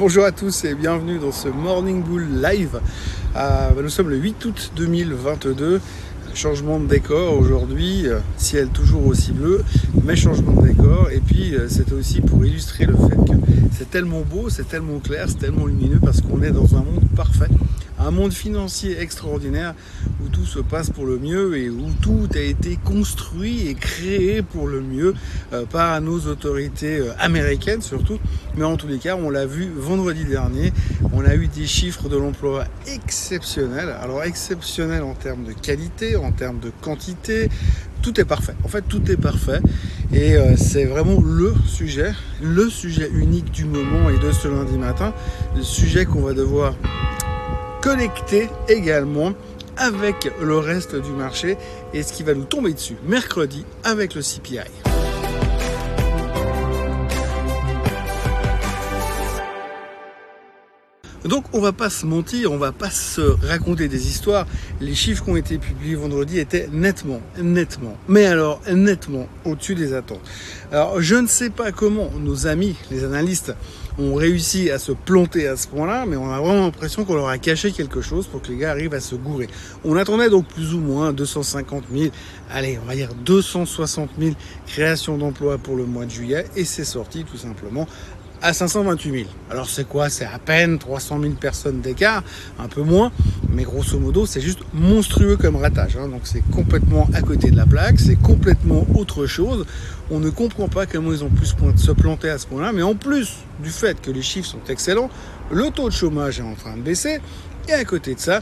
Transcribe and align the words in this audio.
Bonjour 0.00 0.24
à 0.24 0.32
tous 0.32 0.64
et 0.64 0.74
bienvenue 0.74 1.18
dans 1.18 1.30
ce 1.30 1.48
Morning 1.48 2.02
Bull 2.02 2.26
Live. 2.42 2.80
Euh, 3.36 3.82
nous 3.82 3.90
sommes 3.90 4.08
le 4.08 4.16
8 4.16 4.42
août 4.46 4.72
2022. 4.74 5.78
Changement 6.32 6.80
de 6.80 6.86
décor 6.86 7.36
aujourd'hui, 7.38 8.08
euh, 8.08 8.20
ciel 8.38 8.68
toujours 8.68 9.06
aussi 9.06 9.32
bleu, 9.32 9.62
mais 10.02 10.16
changement 10.16 10.52
de 10.62 10.68
décor. 10.68 11.10
Et 11.12 11.20
puis 11.20 11.54
euh, 11.54 11.68
c'était 11.68 11.92
aussi 11.92 12.22
pour 12.22 12.42
illustrer 12.46 12.86
le 12.86 12.94
fait 12.96 13.16
que 13.16 13.36
c'est 13.76 13.90
tellement 13.90 14.22
beau, 14.22 14.48
c'est 14.48 14.66
tellement 14.66 15.00
clair, 15.00 15.26
c'est 15.28 15.38
tellement 15.38 15.66
lumineux 15.66 16.00
parce 16.02 16.22
qu'on 16.22 16.40
est 16.40 16.50
dans 16.50 16.76
un 16.76 16.82
monde 16.82 17.04
parfait 17.14 17.50
un 18.00 18.10
monde 18.10 18.32
financier 18.32 19.00
extraordinaire 19.00 19.74
où 20.22 20.28
tout 20.28 20.44
se 20.44 20.58
passe 20.58 20.90
pour 20.90 21.06
le 21.06 21.18
mieux 21.18 21.56
et 21.56 21.70
où 21.70 21.90
tout 22.00 22.28
a 22.34 22.40
été 22.40 22.76
construit 22.76 23.68
et 23.68 23.74
créé 23.74 24.42
pour 24.42 24.66
le 24.66 24.80
mieux 24.80 25.14
euh, 25.52 25.64
par 25.66 26.00
nos 26.00 26.20
autorités 26.26 26.98
euh, 26.98 27.12
américaines 27.18 27.82
surtout. 27.82 28.18
Mais 28.56 28.64
en 28.64 28.76
tous 28.76 28.88
les 28.88 28.98
cas, 28.98 29.16
on 29.16 29.30
l'a 29.30 29.46
vu 29.46 29.70
vendredi 29.76 30.24
dernier, 30.24 30.72
on 31.12 31.24
a 31.24 31.34
eu 31.34 31.46
des 31.46 31.66
chiffres 31.66 32.08
de 32.08 32.16
l'emploi 32.16 32.64
exceptionnels. 32.86 33.94
Alors 34.00 34.24
exceptionnels 34.24 35.02
en 35.02 35.14
termes 35.14 35.44
de 35.44 35.52
qualité, 35.52 36.16
en 36.16 36.32
termes 36.32 36.58
de 36.58 36.70
quantité, 36.80 37.48
tout 38.02 38.18
est 38.20 38.24
parfait. 38.24 38.54
En 38.64 38.68
fait, 38.68 38.82
tout 38.88 39.10
est 39.10 39.16
parfait. 39.16 39.60
Et 40.12 40.36
euh, 40.36 40.56
c'est 40.56 40.86
vraiment 40.86 41.20
le 41.20 41.54
sujet, 41.66 42.12
le 42.42 42.68
sujet 42.68 43.10
unique 43.12 43.50
du 43.50 43.64
moment 43.64 44.10
et 44.10 44.18
de 44.18 44.32
ce 44.32 44.48
lundi 44.48 44.76
matin, 44.76 45.12
le 45.54 45.62
sujet 45.62 46.04
qu'on 46.04 46.22
va 46.22 46.32
devoir 46.32 46.74
connecté 47.80 48.48
également 48.68 49.32
avec 49.76 50.30
le 50.40 50.58
reste 50.58 50.94
du 50.96 51.10
marché 51.12 51.56
et 51.94 52.02
ce 52.02 52.12
qui 52.12 52.22
va 52.22 52.34
nous 52.34 52.44
tomber 52.44 52.74
dessus 52.74 52.96
mercredi 53.06 53.64
avec 53.84 54.14
le 54.14 54.22
CPI. 54.22 54.89
Donc 61.30 61.44
on 61.52 61.60
va 61.60 61.70
pas 61.70 61.90
se 61.90 62.06
mentir, 62.06 62.50
on 62.50 62.58
va 62.58 62.72
pas 62.72 62.90
se 62.90 63.20
raconter 63.46 63.86
des 63.86 64.08
histoires. 64.08 64.48
Les 64.80 64.96
chiffres 64.96 65.22
qui 65.22 65.30
ont 65.30 65.36
été 65.36 65.58
publiés 65.58 65.94
vendredi 65.94 66.40
étaient 66.40 66.68
nettement, 66.72 67.20
nettement, 67.40 67.96
mais 68.08 68.26
alors 68.26 68.60
nettement 68.68 69.28
au-dessus 69.44 69.76
des 69.76 69.94
attentes. 69.94 70.28
Alors 70.72 71.00
je 71.00 71.14
ne 71.14 71.28
sais 71.28 71.50
pas 71.50 71.70
comment 71.70 72.10
nos 72.18 72.48
amis, 72.48 72.74
les 72.90 73.04
analystes, 73.04 73.54
ont 73.98 74.14
réussi 74.14 74.70
à 74.70 74.78
se 74.80 74.90
planter 74.90 75.46
à 75.46 75.56
ce 75.56 75.68
point-là, 75.68 76.04
mais 76.04 76.16
on 76.16 76.32
a 76.32 76.40
vraiment 76.40 76.64
l'impression 76.64 77.04
qu'on 77.04 77.14
leur 77.14 77.28
a 77.28 77.38
caché 77.38 77.70
quelque 77.70 78.00
chose 78.00 78.26
pour 78.26 78.42
que 78.42 78.48
les 78.48 78.56
gars 78.56 78.70
arrivent 78.70 78.94
à 78.94 79.00
se 79.00 79.14
gourer. 79.14 79.48
On 79.84 79.96
attendait 79.96 80.30
donc 80.30 80.48
plus 80.48 80.74
ou 80.74 80.80
moins 80.80 81.12
250 81.12 81.84
000, 81.94 82.10
allez, 82.50 82.78
on 82.82 82.86
va 82.86 82.94
dire 82.94 83.10
260 83.24 84.10
000 84.18 84.32
créations 84.66 85.18
d'emplois 85.18 85.58
pour 85.58 85.76
le 85.76 85.84
mois 85.84 86.06
de 86.06 86.10
juillet, 86.10 86.46
et 86.56 86.64
c'est 86.64 86.84
sorti 86.84 87.24
tout 87.24 87.36
simplement 87.36 87.86
à 88.42 88.52
528 88.52 89.12
000. 89.12 89.24
Alors 89.50 89.68
c'est 89.68 89.86
quoi? 89.86 90.08
C'est 90.08 90.24
à 90.24 90.38
peine 90.38 90.78
300 90.78 91.20
000 91.20 91.34
personnes 91.34 91.80
d'écart, 91.80 92.22
un 92.58 92.68
peu 92.68 92.82
moins, 92.82 93.12
mais 93.50 93.64
grosso 93.64 93.98
modo 93.98 94.26
c'est 94.26 94.40
juste 94.40 94.60
monstrueux 94.72 95.36
comme 95.36 95.56
ratage. 95.56 95.96
Hein. 95.96 96.08
Donc 96.08 96.22
c'est 96.24 96.42
complètement 96.50 97.08
à 97.14 97.22
côté 97.22 97.50
de 97.50 97.56
la 97.56 97.66
plaque, 97.66 98.00
c'est 98.00 98.16
complètement 98.16 98.86
autre 98.94 99.26
chose. 99.26 99.66
On 100.10 100.20
ne 100.20 100.30
comprend 100.30 100.68
pas 100.68 100.86
comment 100.86 101.12
ils 101.12 101.22
ont 101.22 101.30
pu 101.30 101.46
se 101.46 101.92
planter 101.92 102.30
à 102.30 102.38
ce 102.38 102.46
point-là, 102.46 102.72
mais 102.72 102.82
en 102.82 102.94
plus 102.94 103.38
du 103.62 103.70
fait 103.70 104.00
que 104.00 104.10
les 104.10 104.22
chiffres 104.22 104.48
sont 104.48 104.64
excellents, 104.68 105.10
le 105.50 105.70
taux 105.70 105.88
de 105.88 105.94
chômage 105.94 106.40
est 106.40 106.44
en 106.44 106.54
train 106.54 106.76
de 106.76 106.82
baisser, 106.82 107.20
et 107.68 107.72
à 107.72 107.84
côté 107.84 108.14
de 108.14 108.20
ça, 108.20 108.40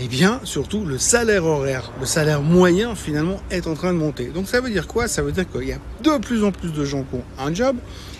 eh 0.00 0.06
bien, 0.06 0.40
surtout, 0.44 0.84
le 0.84 0.98
salaire 0.98 1.44
horaire, 1.44 1.90
le 2.00 2.06
salaire 2.06 2.42
moyen, 2.42 2.94
finalement, 2.94 3.40
est 3.50 3.66
en 3.66 3.74
train 3.74 3.92
de 3.92 3.98
monter. 3.98 4.26
Donc, 4.26 4.48
ça 4.48 4.60
veut 4.60 4.70
dire 4.70 4.86
quoi? 4.86 5.08
Ça 5.08 5.22
veut 5.22 5.32
dire 5.32 5.50
qu'il 5.50 5.68
y 5.68 5.72
a 5.72 5.78
de 6.02 6.18
plus 6.18 6.44
en 6.44 6.52
plus 6.52 6.72
de 6.72 6.84
gens 6.84 7.02
qui 7.02 7.16
ont 7.16 7.24
un 7.38 7.52
job, 7.52 7.76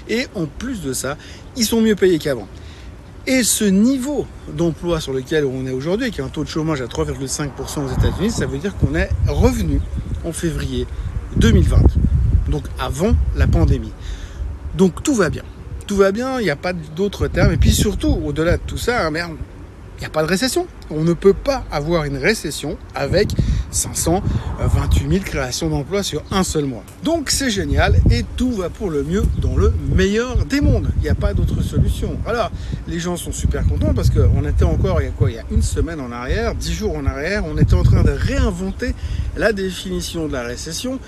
et 0.09 0.27
en 0.35 0.47
plus 0.47 0.83
de 0.83 0.93
ça, 0.93 1.17
ils 1.57 1.65
sont 1.65 1.81
mieux 1.81 1.95
payés 1.95 2.19
qu'avant. 2.19 2.49
Et 3.27 3.43
ce 3.43 3.65
niveau 3.65 4.27
d'emploi 4.57 5.01
sur 5.01 5.13
lequel 5.13 5.45
on 5.45 5.67
est 5.67 5.71
aujourd'hui, 5.71 6.11
qui 6.11 6.23
a 6.23 6.25
un 6.25 6.29
taux 6.29 6.45
de 6.45 6.49
chômage 6.49 6.81
à 6.81 6.87
3,5% 6.87 7.85
aux 7.85 7.93
États-Unis, 7.93 8.31
ça 8.31 8.47
veut 8.47 8.59
dire 8.59 8.75
qu'on 8.77 8.95
est 8.95 9.11
revenu 9.27 9.81
en 10.25 10.33
février 10.33 10.87
2020, 11.37 11.77
donc 12.49 12.65
avant 12.81 13.15
la 13.37 13.47
pandémie. 13.47 13.93
Donc 14.77 15.03
tout 15.03 15.15
va 15.15 15.29
bien. 15.29 15.43
Tout 15.87 15.97
va 15.97 16.11
bien, 16.11 16.41
il 16.41 16.45
n'y 16.45 16.51
a 16.51 16.57
pas 16.57 16.73
d'autres 16.73 17.29
termes. 17.29 17.53
Et 17.53 17.57
puis 17.59 17.73
surtout, 17.73 18.19
au-delà 18.25 18.57
de 18.57 18.63
tout 18.67 18.79
ça, 18.79 19.11
merde, 19.11 19.37
il 19.99 20.03
n'y 20.03 20.07
a 20.07 20.11
pas 20.11 20.23
de 20.23 20.29
récession. 20.29 20.67
On 20.91 21.03
ne 21.03 21.13
peut 21.13 21.33
pas 21.33 21.65
avoir 21.73 22.05
une 22.05 22.17
récession 22.17 22.79
avec 22.95 23.29
528 23.71 25.11
000 25.11 25.25
créations 25.25 25.69
d'emplois 25.69 26.03
sur 26.03 26.23
un 26.31 26.43
seul 26.43 26.65
mois. 26.65 26.83
Donc 27.05 27.31
c'est 27.31 27.51
génial 27.51 27.97
et 28.11 28.25
tout 28.37 28.53
va 28.53 28.71
pour 28.71 28.91
le 28.91 29.03
mieux 29.03 29.25
dans 29.39 29.57
le 29.57 29.73
meilleur 29.95 30.45
des 30.45 30.61
mondes. 30.61 30.91
Il 30.97 31.03
n'y 31.03 31.09
a 31.09 31.15
pas 31.15 31.35
d'autre 31.35 31.63
solution. 31.63 32.17
Alors 32.27 32.51
les 32.87 32.99
gens 32.99 33.17
sont 33.17 33.33
super 33.33 33.67
contents 33.67 33.95
parce 33.95 34.11
qu'on 34.11 34.45
était 34.45 34.65
encore 34.65 35.01
il 35.01 35.05
y 35.05 35.09
a 35.09 35.13
quoi? 35.13 35.31
Il 35.31 35.37
y 35.37 35.39
a 35.39 35.45
une 35.51 35.63
semaine 35.63 36.01
en 36.01 36.13
arrière, 36.13 36.55
dix 36.55 36.73
jours 36.73 36.97
en 36.97 37.07
arrière, 37.07 37.45
on 37.47 37.59
était 37.59 37.75
en 37.75 37.83
train 37.83 38.03
de 38.03 38.11
réinventer 38.11 38.95
la 39.37 39.53
définition 39.53 40.27
de 40.27 40.33
la 40.33 40.43
récession 40.43 40.99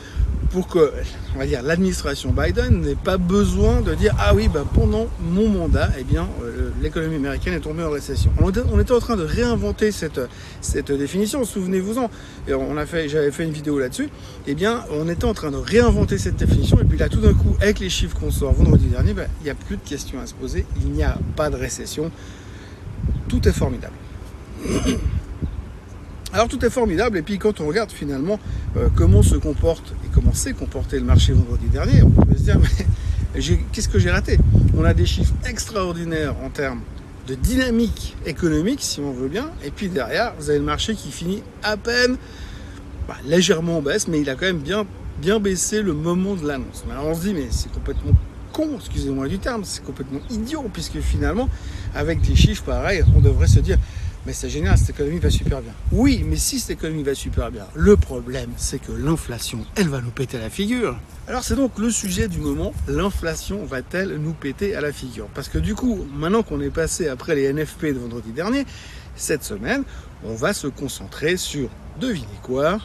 pour 0.50 0.66
que, 0.66 0.92
on 1.34 1.38
va 1.38 1.46
dire, 1.46 1.62
l'administration 1.62 2.32
Biden 2.32 2.80
n'ait 2.80 2.96
pas 2.96 3.16
besoin 3.18 3.80
de 3.80 3.94
dire 3.94 4.14
ah 4.18 4.34
oui, 4.34 4.48
bah, 4.48 4.64
pendant 4.74 5.06
mon 5.20 5.48
mandat, 5.48 5.90
eh 5.98 6.02
bien, 6.02 6.28
euh, 6.42 6.70
l'économie 6.82 7.16
américaine 7.16 7.54
est 7.54 7.60
tombée 7.60 7.84
en 7.84 7.90
récession. 7.90 8.32
On 8.40 8.50
était, 8.50 8.92
en 8.92 8.98
train 8.98 9.16
de 9.16 9.22
réinventer 9.22 9.92
cette, 9.92 10.20
cette 10.60 10.90
définition. 10.90 11.44
Souvenez-vous-en, 11.44 12.10
on 12.58 12.76
a 12.76 12.86
fait, 12.86 13.08
j'avais 13.08 13.30
fait 13.30 13.44
une 13.44 13.52
vidéo 13.52 13.78
là-dessus. 13.78 14.08
Eh 14.46 14.54
bien, 14.54 14.84
on 14.90 15.08
était 15.08 15.24
en 15.24 15.34
train 15.34 15.50
de 15.50 15.56
réinventer 15.56 16.18
cette 16.18 16.36
définition. 16.36 16.78
Et 16.80 16.84
puis 16.84 16.98
là, 16.98 17.08
tout 17.08 17.20
d'un 17.20 17.34
coup, 17.34 17.56
avec 17.60 17.80
les 17.80 17.90
chiffres 17.90 18.16
qu'on 18.18 18.30
sort 18.30 18.52
vendredi 18.52 18.86
dernier, 18.86 19.14
bah, 19.14 19.24
il 19.40 19.44
n'y 19.44 19.50
a 19.50 19.54
plus 19.54 19.76
de 19.76 19.82
questions 19.82 20.20
à 20.20 20.26
se 20.26 20.34
poser. 20.34 20.66
Il 20.80 20.90
n'y 20.92 21.02
a 21.02 21.18
pas 21.36 21.50
de 21.50 21.56
récession. 21.56 22.10
Tout 23.28 23.46
est 23.48 23.52
formidable. 23.52 23.94
Alors 26.32 26.46
tout 26.46 26.64
est 26.64 26.70
formidable 26.70 27.18
et 27.18 27.22
puis 27.22 27.38
quand 27.38 27.60
on 27.60 27.66
regarde 27.66 27.90
finalement 27.90 28.38
euh, 28.76 28.88
comment 28.94 29.20
se 29.20 29.34
comporte 29.34 29.94
et 30.04 30.08
comment 30.14 30.32
s'est 30.32 30.52
comporté 30.52 31.00
le 31.00 31.04
marché 31.04 31.32
vendredi 31.32 31.66
dernier, 31.66 32.04
on 32.04 32.10
peut 32.10 32.36
se 32.36 32.42
dire 32.42 32.60
mais 33.34 33.40
qu'est-ce 33.72 33.88
que 33.88 33.98
j'ai 33.98 34.10
raté? 34.10 34.38
On 34.76 34.84
a 34.84 34.94
des 34.94 35.06
chiffres 35.06 35.34
extraordinaires 35.44 36.36
en 36.44 36.48
termes 36.48 36.82
de 37.30 37.36
dynamique 37.36 38.16
économique 38.26 38.80
si 38.82 38.98
on 39.00 39.12
veut 39.12 39.28
bien 39.28 39.50
et 39.64 39.70
puis 39.70 39.88
derrière 39.88 40.34
vous 40.36 40.50
avez 40.50 40.58
le 40.58 40.64
marché 40.64 40.94
qui 40.96 41.12
finit 41.12 41.44
à 41.62 41.76
peine 41.76 42.16
bah, 43.06 43.14
légèrement 43.24 43.78
en 43.78 43.82
baisse 43.82 44.08
mais 44.08 44.20
il 44.20 44.28
a 44.28 44.34
quand 44.34 44.46
même 44.46 44.58
bien, 44.58 44.84
bien 45.22 45.38
baissé 45.38 45.80
le 45.80 45.92
moment 45.92 46.34
de 46.34 46.44
l'annonce. 46.44 46.84
Alors 46.90 47.06
on 47.06 47.14
se 47.14 47.20
dit 47.20 47.32
mais 47.32 47.46
c'est 47.50 47.70
complètement 47.70 48.14
con, 48.52 48.70
excusez-moi 48.74 49.28
du 49.28 49.38
terme, 49.38 49.62
c'est 49.62 49.84
complètement 49.84 50.18
idiot 50.28 50.68
puisque 50.72 50.98
finalement 50.98 51.48
avec 51.94 52.20
des 52.20 52.34
chiffres 52.34 52.64
pareils 52.64 53.04
on 53.14 53.20
devrait 53.20 53.46
se 53.46 53.60
dire 53.60 53.78
mais 54.26 54.32
c'est 54.32 54.50
génial, 54.50 54.76
cette 54.76 54.90
économie 54.90 55.18
va 55.18 55.30
super 55.30 55.62
bien. 55.62 55.72
Oui, 55.92 56.24
mais 56.26 56.36
si 56.36 56.60
cette 56.60 56.70
économie 56.70 57.02
va 57.02 57.14
super 57.14 57.50
bien, 57.50 57.66
le 57.74 57.96
problème, 57.96 58.50
c'est 58.56 58.78
que 58.78 58.92
l'inflation, 58.92 59.64
elle 59.76 59.88
va 59.88 60.00
nous 60.00 60.10
péter 60.10 60.36
à 60.36 60.40
la 60.40 60.50
figure. 60.50 60.98
Alors 61.26 61.42
c'est 61.44 61.56
donc 61.56 61.78
le 61.78 61.90
sujet 61.90 62.28
du 62.28 62.38
moment, 62.38 62.72
l'inflation 62.88 63.64
va-t-elle 63.64 64.16
nous 64.16 64.32
péter 64.32 64.74
à 64.74 64.80
la 64.80 64.92
figure? 64.92 65.26
Parce 65.34 65.48
que 65.48 65.58
du 65.58 65.74
coup, 65.74 66.06
maintenant 66.14 66.42
qu'on 66.42 66.60
est 66.60 66.70
passé 66.70 67.08
après 67.08 67.34
les 67.34 67.52
NFP 67.52 67.86
de 67.86 67.98
vendredi 67.98 68.32
dernier, 68.32 68.66
cette 69.16 69.44
semaine, 69.44 69.84
on 70.24 70.34
va 70.34 70.52
se 70.52 70.66
concentrer 70.66 71.36
sur, 71.36 71.68
devinez 71.98 72.26
quoi, 72.42 72.78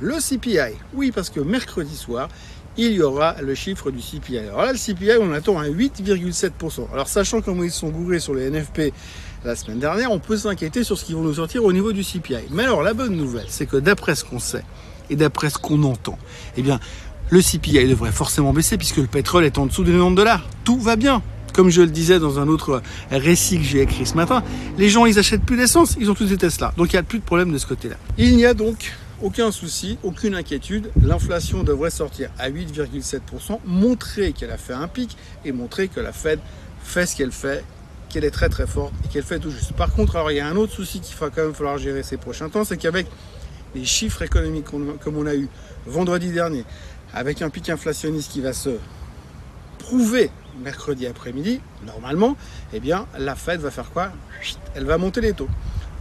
le 0.00 0.14
CPI. 0.14 0.76
Oui, 0.94 1.12
parce 1.12 1.30
que 1.30 1.40
mercredi 1.40 1.94
soir, 1.96 2.28
il 2.76 2.92
y 2.92 3.02
aura 3.02 3.40
le 3.42 3.54
chiffre 3.54 3.90
du 3.90 4.00
CPI. 4.00 4.38
Alors 4.38 4.62
là, 4.62 4.72
le 4.72 4.78
CPI, 4.78 5.18
on 5.20 5.32
attend 5.32 5.58
à 5.58 5.68
8,7%. 5.68 6.90
Alors 6.92 7.08
sachant 7.08 7.40
comment 7.42 7.64
ils 7.64 7.70
sont 7.70 7.90
gourés 7.90 8.20
sur 8.20 8.34
les 8.34 8.48
NFP 8.50 8.92
la 9.44 9.56
semaine 9.56 9.78
dernière, 9.78 10.12
on 10.12 10.18
peut 10.18 10.36
s'inquiéter 10.36 10.84
sur 10.84 10.98
ce 10.98 11.04
qu'ils 11.04 11.16
vont 11.16 11.22
nous 11.22 11.34
sortir 11.34 11.64
au 11.64 11.72
niveau 11.72 11.92
du 11.92 12.02
CPI. 12.02 12.48
Mais 12.50 12.64
alors, 12.64 12.82
la 12.82 12.92
bonne 12.92 13.16
nouvelle, 13.16 13.46
c'est 13.48 13.66
que 13.66 13.76
d'après 13.76 14.14
ce 14.14 14.24
qu'on 14.24 14.38
sait 14.38 14.64
et 15.08 15.16
d'après 15.16 15.50
ce 15.50 15.58
qu'on 15.58 15.82
entend, 15.82 16.18
eh 16.56 16.62
bien, 16.62 16.78
le 17.30 17.40
CPI 17.40 17.86
devrait 17.88 18.12
forcément 18.12 18.52
baisser 18.52 18.76
puisque 18.76 18.98
le 18.98 19.06
pétrole 19.06 19.44
est 19.44 19.58
en 19.58 19.66
dessous 19.66 19.84
des 19.84 19.92
90 19.92 20.14
dollars. 20.14 20.46
Tout 20.64 20.78
va 20.78 20.96
bien. 20.96 21.22
Comme 21.54 21.70
je 21.70 21.82
le 21.82 21.88
disais 21.88 22.20
dans 22.20 22.38
un 22.38 22.48
autre 22.48 22.82
récit 23.10 23.58
que 23.58 23.64
j'ai 23.64 23.80
écrit 23.80 24.06
ce 24.06 24.14
matin, 24.14 24.44
les 24.78 24.88
gens, 24.88 25.06
ils 25.06 25.18
achètent 25.18 25.42
plus 25.42 25.56
d'essence, 25.56 25.96
ils 25.98 26.10
ont 26.10 26.14
tous 26.14 26.26
des 26.26 26.36
Tesla. 26.36 26.72
Donc, 26.76 26.92
il 26.92 26.96
n'y 26.96 27.00
a 27.00 27.02
plus 27.02 27.18
de 27.18 27.24
problème 27.24 27.52
de 27.52 27.58
ce 27.58 27.66
côté-là. 27.66 27.96
Il 28.18 28.36
n'y 28.36 28.44
a 28.44 28.54
donc 28.54 28.92
aucun 29.22 29.50
souci, 29.50 29.98
aucune 30.02 30.34
inquiétude. 30.34 30.90
L'inflation 31.02 31.62
devrait 31.64 31.90
sortir 31.90 32.30
à 32.38 32.50
8,7%, 32.50 33.58
montrer 33.66 34.32
qu'elle 34.32 34.50
a 34.50 34.58
fait 34.58 34.74
un 34.74 34.86
pic 34.86 35.16
et 35.44 35.52
montrer 35.52 35.88
que 35.88 36.00
la 36.00 36.12
Fed 36.12 36.38
fait 36.82 37.06
ce 37.06 37.16
qu'elle 37.16 37.32
fait 37.32 37.64
qu'elle 38.10 38.24
est 38.24 38.30
très 38.30 38.50
très 38.50 38.66
forte 38.66 38.92
et 39.04 39.08
qu'elle 39.08 39.24
fait 39.24 39.38
tout 39.38 39.50
juste. 39.50 39.72
Par 39.72 39.90
contre, 39.92 40.16
alors 40.16 40.30
il 40.30 40.36
y 40.36 40.40
a 40.40 40.46
un 40.46 40.56
autre 40.56 40.72
souci 40.72 41.00
qu'il 41.00 41.16
va 41.16 41.30
quand 41.30 41.42
même 41.42 41.54
falloir 41.54 41.78
gérer 41.78 42.02
ces 42.02 42.18
prochains 42.18 42.50
temps, 42.50 42.64
c'est 42.64 42.76
qu'avec 42.76 43.06
les 43.74 43.84
chiffres 43.84 44.20
économiques 44.22 44.66
comme 44.66 45.16
on 45.16 45.26
a 45.26 45.34
eu 45.34 45.48
vendredi 45.86 46.30
dernier, 46.30 46.64
avec 47.14 47.40
un 47.40 47.48
pic 47.48 47.70
inflationniste 47.70 48.30
qui 48.30 48.40
va 48.40 48.52
se 48.52 48.70
prouver 49.78 50.30
mercredi 50.62 51.06
après-midi, 51.06 51.60
normalement, 51.86 52.36
eh 52.72 52.80
bien 52.80 53.06
la 53.18 53.34
Fed 53.34 53.60
va 53.60 53.70
faire 53.70 53.90
quoi? 53.90 54.12
Elle 54.74 54.84
va 54.84 54.98
monter 54.98 55.20
les 55.20 55.32
taux. 55.32 55.48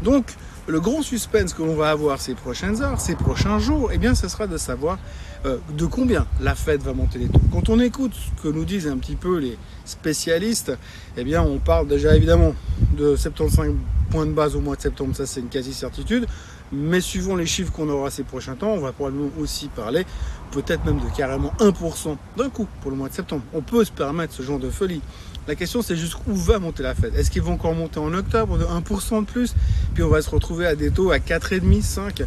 Donc 0.04 0.26
le 0.70 0.80
grand 0.80 1.02
suspense 1.02 1.54
que 1.54 1.64
l'on 1.64 1.76
va 1.76 1.90
avoir 1.90 2.22
ces 2.22 2.36
prochaines 2.36 2.82
heures, 2.84 3.02
ces 3.02 3.16
prochains 3.16 3.58
jours, 3.58 3.90
eh 3.92 3.98
bien, 3.98 4.14
ce 4.14 4.28
sera 4.28 4.46
de 4.46 4.58
savoir 4.58 5.00
euh, 5.46 5.58
de 5.76 5.86
combien 5.88 6.28
la 6.42 6.54
Fed 6.54 6.82
va 6.82 6.94
monter 6.94 7.18
les 7.18 7.28
taux. 7.28 7.42
Quand 7.52 7.70
on 7.70 7.80
écoute 7.80 8.14
ce 8.14 8.44
que 8.44 8.50
nous 8.50 8.66
disent 8.66 8.88
un 8.88 8.98
petit 8.98 9.16
peu 9.16 9.40
les 9.40 9.58
spécialistes, 9.86 10.72
eh 11.18 11.24
bien, 11.24 11.42
on 11.42 11.58
parle 11.58 11.88
déjà 11.88 12.16
évidemment 12.16 12.54
de 12.96 13.16
75 13.16 13.74
points 14.12 14.28
de 14.28 14.32
base 14.32 14.56
au 14.56 14.62
mois 14.62 14.76
de 14.76 14.82
septembre, 14.82 15.16
ça 15.16 15.26
c'est 15.26 15.40
une 15.40 15.50
quasi-certitude. 15.50 16.28
Mais 16.72 17.02
suivant 17.02 17.36
les 17.36 17.48
chiffres 17.48 17.72
qu'on 17.72 17.90
aura 17.90 18.12
ces 18.12 18.22
prochains 18.22 18.54
temps, 18.54 18.74
on 18.74 18.80
va 18.80 18.92
probablement 18.92 19.32
aussi 19.40 19.70
parler 19.70 20.06
peut-être 20.52 20.86
même 20.86 21.00
de 21.00 21.16
carrément 21.16 21.52
1% 21.60 22.16
d'un 22.38 22.50
coup 22.50 22.68
pour 22.82 22.92
le 22.92 22.98
mois 22.98 23.10
de 23.10 23.14
septembre. 23.16 23.42
On 23.54 23.62
peut 23.62 23.84
se 23.84 23.92
permettre 23.92 24.34
ce 24.34 24.44
genre 24.44 24.60
de 24.60 24.70
folie. 24.70 25.02
La 25.50 25.56
question 25.56 25.82
c'est 25.82 25.96
jusqu'où 25.96 26.36
va 26.36 26.60
monter 26.60 26.84
la 26.84 26.94
Fed. 26.94 27.16
Est-ce 27.16 27.32
qu'ils 27.32 27.42
vont 27.42 27.54
encore 27.54 27.74
monter 27.74 28.00
en 28.00 28.14
octobre 28.14 28.60
de 28.60 28.66
1% 28.66 29.22
de 29.22 29.26
plus? 29.26 29.56
Puis 29.96 30.04
on 30.04 30.08
va 30.08 30.22
se 30.22 30.30
retrouver 30.30 30.68
à 30.68 30.76
des 30.76 30.92
taux 30.92 31.10
à 31.10 31.18
4,5, 31.18 31.82
5 31.82 32.22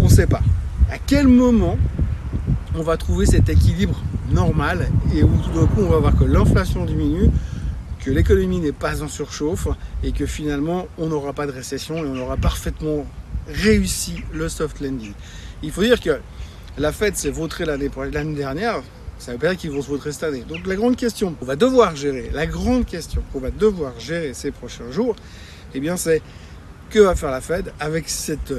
On 0.00 0.06
ne 0.06 0.08
sait 0.08 0.26
pas. 0.26 0.40
À 0.90 0.98
quel 0.98 1.28
moment 1.28 1.78
on 2.74 2.82
va 2.82 2.96
trouver 2.96 3.24
cet 3.24 3.48
équilibre 3.48 4.02
normal 4.32 4.88
et 5.14 5.22
où 5.22 5.28
tout 5.28 5.60
d'un 5.60 5.68
coup 5.68 5.82
on 5.82 5.90
va 5.90 5.98
voir 5.98 6.16
que 6.16 6.24
l'inflation 6.24 6.84
diminue, 6.84 7.30
que 8.00 8.10
l'économie 8.10 8.58
n'est 8.58 8.72
pas 8.72 9.00
en 9.00 9.06
surchauffe 9.06 9.68
et 10.02 10.10
que 10.10 10.26
finalement 10.26 10.88
on 10.98 11.06
n'aura 11.06 11.32
pas 11.32 11.46
de 11.46 11.52
récession 11.52 11.98
et 11.98 12.08
on 12.08 12.18
aura 12.18 12.36
parfaitement 12.36 13.06
réussi 13.46 14.24
le 14.32 14.48
soft 14.48 14.80
landing? 14.80 15.12
Il 15.62 15.70
faut 15.70 15.84
dire 15.84 16.00
que 16.00 16.18
la 16.78 16.90
Fed 16.90 17.14
s'est 17.14 17.30
vautrée 17.30 17.64
l'année 17.64 18.34
dernière, 18.34 18.82
ça 19.20 19.32
veut 19.32 19.38
pas 19.38 19.50
dire 19.50 19.58
qu'ils 19.58 19.70
vont 19.70 19.82
se 19.82 19.88
voter 19.88 20.10
cette 20.12 20.24
année. 20.24 20.44
Donc 20.48 20.66
la 20.66 20.76
grande 20.76 20.96
question 20.96 21.32
qu'on 21.34 21.44
va 21.44 21.54
devoir 21.54 21.94
gérer, 21.94 22.30
la 22.32 22.46
grande 22.46 22.86
question 22.86 23.22
qu'on 23.32 23.40
va 23.40 23.50
devoir 23.50 23.92
gérer 24.00 24.32
ces 24.34 24.50
prochains 24.50 24.90
jours, 24.90 25.14
eh 25.74 25.80
bien 25.80 25.96
c'est 25.96 26.22
que 26.88 26.98
va 26.98 27.14
faire 27.14 27.30
la 27.30 27.40
Fed 27.40 27.72
avec 27.78 28.08
cette 28.08 28.52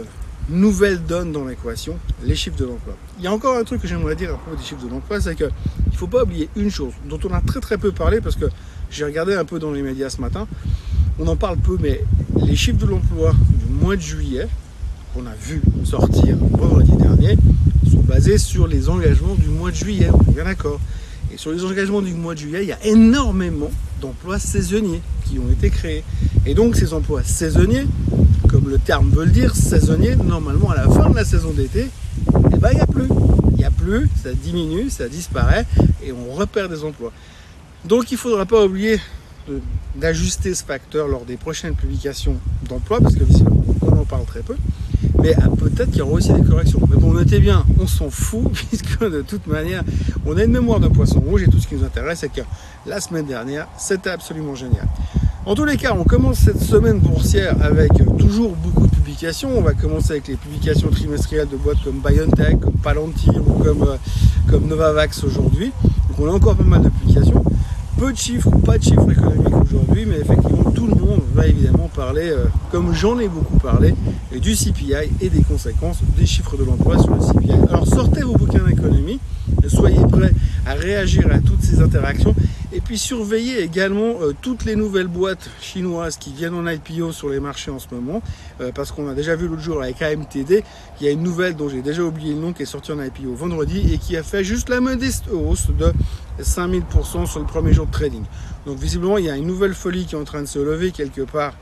nouvelle 0.50 1.04
donne 1.04 1.32
dans 1.32 1.46
l'équation, 1.46 1.98
les 2.24 2.36
chiffres 2.36 2.58
de 2.58 2.66
l'emploi. 2.66 2.96
Il 3.18 3.24
y 3.24 3.28
a 3.28 3.34
encore 3.34 3.58
un 3.58 3.64
truc 3.64 3.82
que 3.82 3.88
j'aimerais 3.88 4.16
dire 4.16 4.34
à 4.34 4.38
propos 4.38 4.56
des 4.56 4.64
chiffres 4.64 4.84
de 4.86 4.90
l'emploi, 4.90 5.20
c'est 5.20 5.36
qu'il 5.36 5.46
ne 5.92 5.98
faut 5.98 6.08
pas 6.08 6.24
oublier 6.24 6.50
une 6.56 6.70
chose 6.70 6.94
dont 7.10 7.20
on 7.24 7.34
a 7.34 7.42
très 7.42 7.60
très 7.60 7.78
peu 7.78 7.92
parlé 7.92 8.22
parce 8.22 8.36
que 8.36 8.46
j'ai 8.92 9.04
regardé 9.04 9.34
un 9.34 9.46
peu 9.46 9.60
dans 9.60 9.72
les 9.72 9.82
médias 9.82 10.10
ce 10.10 10.22
matin. 10.22 10.48
On 11.20 11.28
en 11.28 11.36
parle 11.36 11.58
peu, 11.58 11.78
mais 11.80 12.04
les 12.46 12.56
chiffres 12.56 12.80
de 12.80 12.86
l'emploi 12.86 13.34
du 13.50 13.74
mois 13.74 13.96
de 13.96 14.02
juillet, 14.02 14.48
qu'on 15.14 15.26
a 15.26 15.34
vu 15.34 15.62
sortir 15.84 16.38
vendredi 16.52 16.96
dernier, 16.98 17.38
basés 18.12 18.38
sur 18.38 18.68
les 18.68 18.90
engagements 18.90 19.36
du 19.36 19.48
mois 19.48 19.72
de 19.72 19.76
juillet. 19.78 20.10
On 20.14 20.30
est 20.30 20.34
bien 20.34 20.44
d'accord. 20.44 20.82
Et 21.34 21.38
sur 21.38 21.52
les 21.54 21.64
engagements 21.64 22.02
du 22.02 22.14
mois 22.14 22.34
de 22.34 22.40
juillet, 22.40 22.64
il 22.64 22.68
y 22.68 22.74
a 22.74 22.86
énormément 22.86 23.72
d'emplois 24.02 24.38
saisonniers 24.38 25.02
qui 25.26 25.40
ont 25.40 25.50
été 25.50 25.70
créés. 25.70 26.04
Et 26.46 26.54
donc 26.54 26.76
ces 26.76 26.94
emplois 26.94 27.24
saisonniers, 27.24 27.86
comme 28.50 28.68
le 28.68 28.80
terme 28.80 29.12
veut 29.12 29.24
le 29.24 29.32
dire, 29.32 29.56
saisonniers, 29.56 30.18
normalement 30.18 30.72
à 30.72 30.76
la 30.76 30.90
fin 30.90 31.10
de 31.10 31.16
la 31.16 31.24
saison 31.24 31.52
d'été, 31.52 31.88
eh 32.54 32.58
ben, 32.58 32.72
il 32.74 32.76
n'y 32.76 32.82
a 32.82 32.86
plus. 32.86 33.08
Il 33.52 33.58
n'y 33.58 33.64
a 33.64 33.72
plus, 33.72 34.10
ça 34.22 34.34
diminue, 34.34 34.90
ça 34.90 35.08
disparaît 35.08 35.66
et 36.04 36.12
on 36.12 36.34
repère 36.34 36.68
des 36.68 36.84
emplois. 36.84 37.14
Donc 37.86 38.12
il 38.12 38.16
ne 38.16 38.20
faudra 38.20 38.46
pas 38.46 38.66
oublier 38.66 39.00
d'ajuster 39.96 40.54
ce 40.54 40.66
facteur 40.66 41.08
lors 41.08 41.24
des 41.24 41.38
prochaines 41.38 41.76
publications 41.76 42.36
d'emploi, 42.68 43.00
parce 43.00 43.16
que 43.16 43.24
visiblement 43.24 43.64
on 43.84 44.00
en 44.00 44.06
parle 44.06 44.26
très 44.26 44.42
peu. 44.42 44.56
Mais 45.22 45.36
ah, 45.38 45.50
peut-être 45.50 45.92
qu'il 45.92 46.00
y 46.00 46.02
aura 46.02 46.14
aussi 46.14 46.34
des 46.34 46.44
corrections. 46.44 46.80
Mais 46.90 46.98
bon, 46.98 47.14
notez 47.14 47.40
bien, 47.40 47.66
on 47.80 47.88
s'en 47.88 48.10
fout, 48.10 48.52
puisque 48.54 49.00
de 49.04 49.22
toute 49.22 49.48
manière, 49.48 49.84
on 50.26 50.38
a 50.38 50.44
une 50.44 50.52
mémoire 50.52 50.80
de 50.80 50.88
poisson 50.88 51.20
rouge 51.20 51.44
et 51.44 51.48
tout 51.48 51.60
ce 51.60 51.68
qui 51.68 51.76
nous 51.76 51.84
intéresse, 51.84 52.20
c'est 52.20 52.32
que 52.32 52.42
la 52.86 53.00
semaine 53.00 53.26
dernière, 53.26 53.68
c'était 53.78 54.10
absolument 54.10 54.56
génial. 54.56 54.88
En 55.46 55.56
tous 55.56 55.66
les 55.66 55.76
cas, 55.76 55.96
on 55.98 56.04
commence 56.04 56.38
cette 56.38 56.62
semaine 56.62 57.00
boursière 57.00 57.56
avec 57.64 57.92
toujours 58.20 58.56
beaucoup 58.56 58.86
de 58.86 58.96
publications. 58.96 59.50
On 59.58 59.62
va 59.62 59.74
commencer 59.74 60.12
avec 60.12 60.28
les 60.28 60.36
publications 60.36 60.90
trimestrielles 60.92 61.48
de 61.50 61.58
boîtes 61.58 61.84
comme 61.84 62.00
BioNTech, 62.00 62.60
comme 62.60 62.74
Palantir 62.74 63.34
ou 63.36 63.64
comme, 63.64 63.82
euh, 63.82 63.98
comme 64.48 64.68
Novavax 64.68 65.24
aujourd'hui. 65.24 65.72
Donc 65.84 66.20
on 66.20 66.28
a 66.28 66.32
encore 66.32 66.56
pas 66.56 66.64
mal 66.64 66.84
de 66.84 66.90
publications 66.90 67.44
peu 68.02 68.12
de 68.12 68.18
chiffres, 68.18 68.50
pas 68.66 68.80
de 68.80 68.84
chiffres 68.84 69.12
économiques 69.12 69.54
aujourd'hui, 69.62 70.08
mais 70.08 70.22
effectivement 70.22 70.72
tout 70.72 70.88
le 70.88 70.96
monde 70.96 71.22
va 71.36 71.46
évidemment 71.46 71.88
parler, 71.96 72.32
euh, 72.32 72.46
comme 72.72 72.96
j'en 72.96 73.20
ai 73.20 73.28
beaucoup 73.28 73.60
parlé, 73.60 73.94
du 74.42 74.56
CPI 74.56 75.12
et 75.22 75.30
des 75.30 75.44
conséquences 75.44 76.00
des 76.18 76.26
chiffres 76.26 76.58
de 76.58 76.64
l'emploi 76.64 76.98
sur 76.98 77.14
le 77.14 77.20
CPI. 77.20 77.52
Alors 77.70 77.86
sortez 77.86 78.24
vos 78.24 78.34
bouquins 78.34 78.64
d'économie, 78.68 79.20
soyez 79.68 80.00
prêts 80.12 80.34
à 80.66 80.74
réagir 80.74 81.28
à 81.32 81.38
toutes 81.38 81.62
ces 81.62 81.80
interactions 81.80 82.34
et 82.74 82.80
puis 82.80 82.98
surveillez 82.98 83.62
également 83.62 84.22
euh, 84.22 84.34
toutes 84.42 84.66
les 84.66 84.76
nouvelles 84.76 85.08
boîtes 85.08 85.50
chinoises 85.60 86.18
qui 86.18 86.32
viennent 86.32 86.54
en 86.54 86.68
IPO 86.68 87.12
sur 87.12 87.30
les 87.30 87.40
marchés 87.40 87.72
en 87.72 87.80
ce 87.80 87.88
moment, 87.94 88.22
euh, 88.62 88.72
parce 88.74 88.92
qu'on 88.92 89.10
a 89.10 89.14
déjà 89.14 89.36
vu 89.36 89.48
l'autre 89.48 89.62
jour 89.62 89.82
avec 89.82 90.02
AMTD, 90.02 90.64
il 91.00 91.06
y 91.06 91.10
a 91.10 91.12
une 91.12 91.24
nouvelle 91.24 91.56
dont 91.56 91.68
j'ai 91.68 91.82
déjà 91.82 92.04
oublié 92.04 92.34
le 92.34 92.40
nom 92.40 92.54
qui 92.54 92.64
est 92.64 92.66
sortie 92.66 92.92
en 92.92 93.02
IPO 93.02 93.34
vendredi 93.34 93.94
et 93.94 93.98
qui 93.98 94.16
a 94.16 94.24
fait 94.24 94.44
juste 94.44 94.70
la 94.70 94.80
modeste 94.80 95.26
hausse 95.32 95.68
de 95.68 95.92
5000% 96.42 97.26
sur 97.26 97.40
le 97.40 97.46
premier 97.46 97.74
jour 97.74 97.88
de 97.88 97.92
trading. 97.92 98.24
Donc 98.66 98.78
visiblement 98.80 99.18
il 99.18 99.26
y 99.26 99.30
a 99.30 99.36
une 99.36 99.48
nouvelle 99.48 99.74
folie 99.74 100.06
qui 100.06 100.16
est 100.16 100.20
en 100.20 100.24
train 100.24 100.42
de 100.42 100.48
se 100.48 100.60
lever 100.60 100.92
quelque 100.92 101.22
part 101.22 101.54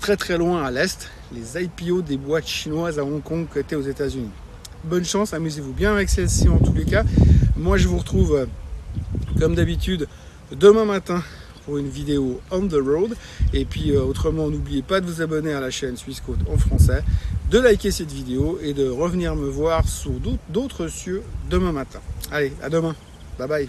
très 0.00 0.16
très 0.16 0.38
loin 0.38 0.64
à 0.64 0.70
l'est, 0.70 1.10
les 1.32 1.62
IPO 1.62 2.02
des 2.02 2.16
boîtes 2.16 2.46
chinoises 2.46 2.98
à 2.98 3.04
Hong 3.04 3.22
Kong 3.22 3.46
côté 3.52 3.76
aux 3.76 3.82
États-Unis. 3.82 4.30
Bonne 4.84 5.04
chance, 5.04 5.34
amusez-vous 5.34 5.72
bien 5.72 5.92
avec 5.92 6.08
celle-ci 6.08 6.48
en 6.48 6.58
tous 6.58 6.72
les 6.72 6.84
cas. 6.84 7.04
Moi 7.56 7.76
je 7.76 7.86
vous 7.86 7.98
retrouve 7.98 8.46
comme 9.42 9.56
d'habitude 9.56 10.06
demain 10.52 10.84
matin 10.84 11.20
pour 11.64 11.76
une 11.76 11.88
vidéo 11.88 12.40
on 12.52 12.68
the 12.68 12.74
road. 12.74 13.16
Et 13.52 13.64
puis 13.64 13.90
euh, 13.90 14.00
autrement, 14.00 14.48
n'oubliez 14.48 14.82
pas 14.82 15.00
de 15.00 15.06
vous 15.06 15.20
abonner 15.20 15.52
à 15.52 15.58
la 15.58 15.72
chaîne 15.72 15.96
Suisse 15.96 16.22
en 16.48 16.56
français, 16.56 17.02
de 17.50 17.58
liker 17.58 17.90
cette 17.90 18.12
vidéo 18.12 18.60
et 18.62 18.72
de 18.72 18.88
revenir 18.88 19.34
me 19.34 19.48
voir 19.48 19.88
sur 19.88 20.12
d'autres 20.48 20.86
cieux 20.86 21.24
demain 21.50 21.72
matin. 21.72 21.98
Allez, 22.30 22.52
à 22.62 22.70
demain. 22.70 22.94
Bye 23.36 23.48
bye. 23.48 23.68